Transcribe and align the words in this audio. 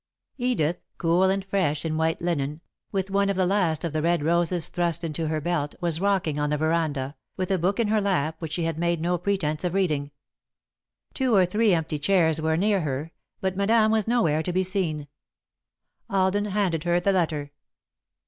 Edith, 0.39 0.77
cool 0.97 1.25
and 1.25 1.45
fresh 1.45 1.85
in 1.85 1.95
white 1.95 2.21
linen, 2.23 2.61
with 2.91 3.11
one 3.11 3.29
of 3.29 3.35
the 3.35 3.45
last 3.45 3.83
of 3.83 3.93
the 3.93 4.01
red 4.01 4.23
roses 4.23 4.69
thrust 4.69 5.03
into 5.03 5.27
her 5.27 5.39
belt, 5.39 5.75
was 5.79 6.01
rocking 6.01 6.39
on 6.39 6.49
the 6.49 6.57
veranda, 6.57 7.15
with 7.37 7.51
a 7.51 7.59
book 7.59 7.79
in 7.79 7.87
her 7.89 8.01
lap 8.01 8.35
which 8.39 8.53
she 8.53 8.63
had 8.63 8.79
made 8.79 8.99
no 8.99 9.19
pretence 9.19 9.63
of 9.63 9.75
reading. 9.75 10.09
Two 11.13 11.35
or 11.35 11.45
three 11.45 11.71
empty 11.75 11.99
chairs 11.99 12.41
were 12.41 12.57
near 12.57 12.81
her, 12.81 13.11
but 13.41 13.55
Madame 13.55 13.91
was 13.91 14.07
nowhere 14.07 14.41
to 14.41 14.51
be 14.51 14.63
seen. 14.63 15.07
Alden 16.09 16.45
handed 16.45 16.83
her 16.83 16.99
the 16.99 17.11
letter. 17.13 17.51